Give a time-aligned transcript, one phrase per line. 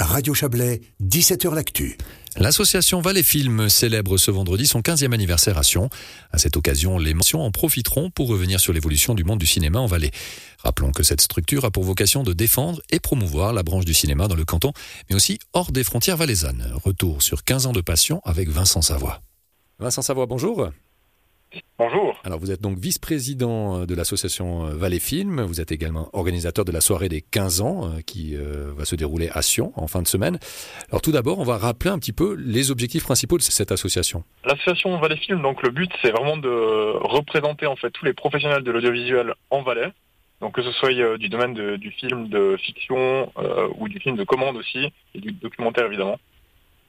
[0.00, 1.98] Radio Chablais, 17h L'Actu.
[2.36, 5.90] L'association Valais Film célèbre ce vendredi son 15e anniversaire à Sion.
[6.30, 9.80] À cette occasion, les mentions en profiteront pour revenir sur l'évolution du monde du cinéma
[9.80, 10.12] en Valais.
[10.62, 14.28] Rappelons que cette structure a pour vocation de défendre et promouvoir la branche du cinéma
[14.28, 14.72] dans le canton,
[15.10, 16.72] mais aussi hors des frontières valaisannes.
[16.84, 19.20] Retour sur 15 ans de passion avec Vincent Savoie.
[19.80, 20.70] Vincent Savoie, bonjour.
[21.78, 22.20] Bonjour.
[22.24, 26.80] Alors vous êtes donc vice-président de l'association Valais Film, vous êtes également organisateur de la
[26.80, 30.08] soirée des 15 ans euh, qui euh, va se dérouler à Sion en fin de
[30.08, 30.38] semaine.
[30.90, 34.24] Alors tout d'abord, on va rappeler un petit peu les objectifs principaux de cette association.
[34.44, 38.62] L'association Valais Film, donc le but c'est vraiment de représenter en fait tous les professionnels
[38.62, 39.92] de l'audiovisuel en Valais.
[40.40, 43.98] Donc que ce soit euh, du domaine de, du film de fiction euh, ou du
[43.98, 46.18] film de commande aussi et du documentaire évidemment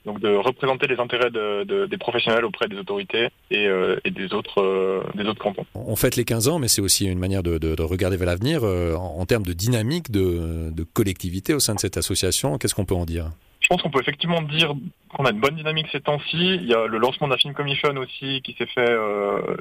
[0.05, 4.11] donc de représenter les intérêts de, de, des professionnels auprès des autorités et, euh, et
[4.11, 5.65] des, autres, euh, des autres cantons.
[5.75, 8.63] On fête les 15 ans, mais c'est aussi une manière de, de regarder vers l'avenir
[8.63, 12.57] euh, en, en, termes de dynamique, de, collectivité au sein de cette association.
[12.57, 13.29] Qu'est-ce qu'on peut en dire?
[13.59, 14.73] Je pense qu'on peut effectivement dire
[15.09, 16.37] qu'on a une bonne dynamique ces temps-ci.
[16.37, 18.95] Il y a le lancement de la Film Commission aussi qui s'est fait,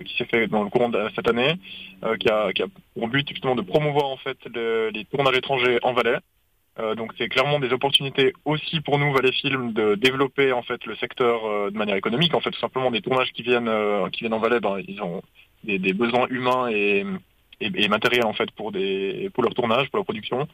[0.07, 1.55] qui s'est fait dans le courant de cette année,
[2.21, 5.79] qui, a, qui a pour but justement de promouvoir en fait le, les tournages étrangers
[5.83, 6.19] en Valais.
[6.81, 10.85] Euh, donc c'est clairement des opportunités aussi pour nous, Valais Film, de développer en fait
[10.87, 12.35] le secteur euh, de manière économique.
[12.35, 15.03] En fait, tout simplement des tournages qui viennent euh, qui viennent en Valais, ben, ils
[15.03, 15.23] ont
[15.65, 17.05] des, des besoins humains et,
[17.61, 20.47] et, et, matériels en fait pour des pour leur tournage, pour leur production.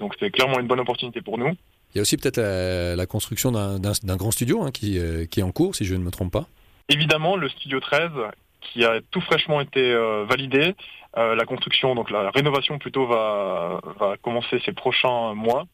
[0.00, 1.52] Donc c'est clairement une bonne opportunité pour nous.
[1.94, 4.98] Il y a aussi peut-être la, la, construction d'un grand studio hein, qui,
[5.30, 6.46] qui est en cours, si je ne me trompe pas.
[6.88, 8.10] Évidemment, le studio 13
[8.72, 10.74] qui a tout fraîchement été euh, validé.
[11.16, 15.64] Euh, la construction, donc la rénovation plutôt, va, va commencer ces prochains mois.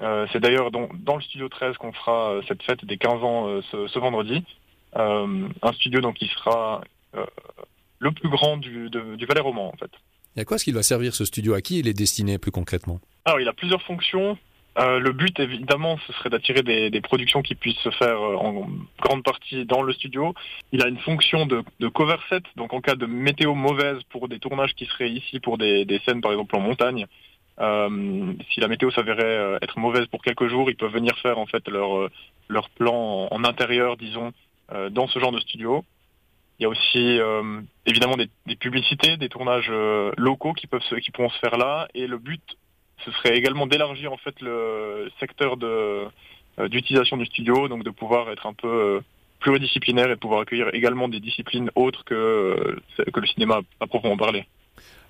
[0.00, 3.60] Euh, c'est d'ailleurs dans, dans, le studio 13 qu'on fera cette fête des 15 ans
[3.70, 4.44] ce, ce, vendredi.
[4.94, 6.82] un studio donc qui sera
[7.98, 9.90] le plus grand du, de, du Valais Roman en fait.
[10.36, 11.54] Et à quoi est-ce qu'il va servir ce studio?
[11.54, 13.00] À qui il est destiné plus concrètement?
[13.24, 14.38] Alors il a plusieurs fonctions.
[14.78, 18.68] Euh, le but, évidemment, ce serait d'attirer des, productions qui puissent se faire euh, en
[19.00, 20.34] grande partie dans le studio.
[20.72, 24.28] Il a une fonction de, de, cover set, donc en cas de météo mauvaise pour
[24.28, 27.06] des tournages qui seraient ici pour des, scènes, par exemple en montagne.
[27.60, 31.46] Euh, si la météo s'avérait être mauvaise pour quelques jours, ils peuvent venir faire en
[31.46, 32.08] fait leur
[32.48, 34.32] leur plan en, intérieur, disons,
[34.90, 35.84] dans ce genre de studio.
[36.58, 37.18] Il y a aussi
[37.84, 39.72] évidemment des, publicités, des tournages
[40.16, 42.56] locaux qui peuvent qui pourront se faire là, et le but
[43.04, 46.08] ce serait également d'élargir en fait le secteur euh,
[46.68, 49.00] d'utilisation du studio, donc de pouvoir être un peu euh,
[49.40, 54.16] pluridisciplinaire et pouvoir accueillir également des disciplines autres que, euh, que le cinéma à proprement
[54.16, 54.44] parler.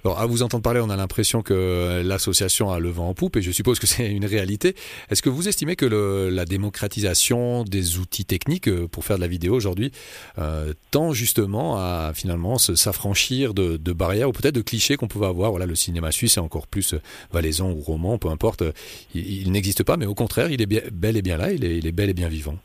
[0.05, 3.37] Alors, à vous entendre parler, on a l'impression que l'association a le vent en poupe,
[3.37, 4.77] et je suppose que c'est une réalité.
[5.11, 5.87] Est-ce que vous estimez que
[6.31, 9.91] la démocratisation des outils techniques euh, pour faire de la vidéo aujourd'hui
[10.39, 15.51] euh, tend justement à finalement s'affranchir de, barrières ou peut-être de clichés qu'on pouvait avoir?
[15.51, 17.01] Voilà, le cinéma suisse est encore plus euh,
[17.33, 18.63] valaisan ou roman, peu importe.
[19.15, 21.87] Il, n'existe pas, mais au contraire, il est bel et bien là, il est, il
[21.87, 22.57] est bel et bien vivant.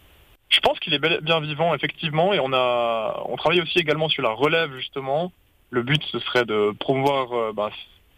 [0.50, 4.22] Je pense qu'il est bien vivant, effectivement, et on a, on travaille aussi également sur
[4.22, 5.32] la relève justement
[5.74, 7.72] le but, ce serait de promouvoir euh, bah,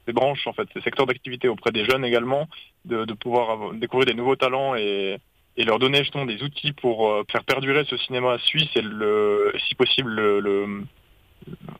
[0.06, 2.48] ces branches, en fait, ces secteurs d'activité auprès des jeunes également,
[2.84, 5.18] de, de pouvoir avoir, découvrir des nouveaux talents et,
[5.58, 9.54] et, leur donner justement des outils pour euh, faire perdurer ce cinéma suisse et le,
[9.68, 10.84] si possible le, le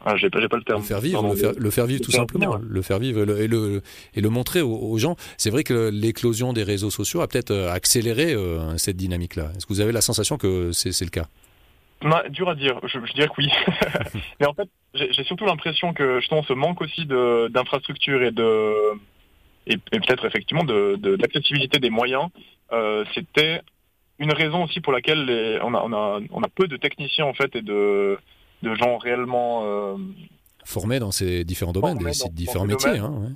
[0.06, 0.82] ah, j'ai pas, pas le terme.
[0.82, 3.48] Le faire vivre, Pardon, le, faire, le faire vivre tout simplement, le faire vivre et
[3.48, 3.82] le,
[4.14, 5.16] et le montrer aux, aux gens.
[5.38, 9.52] C'est vrai que l'éclosion des réseaux sociaux a peut-être euh, accéléré euh, cette dynamique-là.
[9.56, 11.28] Est-ce que vous avez la sensation que c'est le cas?
[12.06, 12.80] Non, dur à dire.
[12.84, 13.50] Je, je dirais que oui.
[14.40, 18.74] Mais en fait, j'ai surtout l'impression que justement ce manque aussi d'infrastructures et de
[19.68, 22.30] et, et peut-être effectivement d'accessibilité de, des moyens,
[22.72, 23.62] euh, c'était
[24.20, 27.26] une raison aussi pour laquelle les, on, a, on, a, on a peu de techniciens
[27.26, 28.18] en fait et de,
[28.62, 29.98] de gens réellement euh,
[30.64, 32.98] formés dans ces différents domaines, des, ces différents métiers.
[33.00, 33.34] Hein, ouais.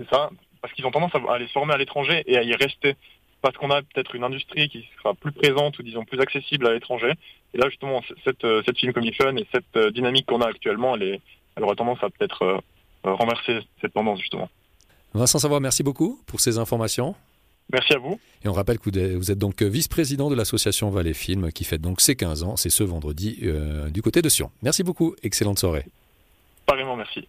[0.00, 2.54] C'est ça, parce qu'ils ont tendance à aller se former à l'étranger et à y
[2.54, 2.96] rester
[3.44, 6.72] parce qu'on a peut-être une industrie qui sera plus présente ou disons plus accessible à
[6.72, 7.12] l'étranger.
[7.52, 11.20] Et là justement cette cette film commission et cette dynamique qu'on a actuellement, elle, est,
[11.54, 12.58] elle aurait tendance à peut-être euh,
[13.12, 14.48] renverser cette tendance justement.
[15.12, 17.14] Vincent Savoir, merci beaucoup pour ces informations.
[17.70, 18.18] Merci à vous.
[18.44, 22.00] Et on rappelle que vous êtes donc vice-président de l'association Valais Film qui fête donc
[22.00, 22.56] ses 15 ans.
[22.56, 24.50] C'est ce vendredi euh, du côté de Sion.
[24.62, 25.14] Merci beaucoup.
[25.22, 25.84] Excellente soirée.
[26.64, 27.28] Pareillement, merci.